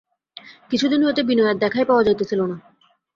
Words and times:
কিছুদিন 0.71 1.01
হইতে 1.03 1.21
বিনয়ের 1.23 1.57
দেখাই 1.57 1.85
পাওয়া 1.85 2.03
যাইতেছিল 2.03 2.41
না। 2.41 2.55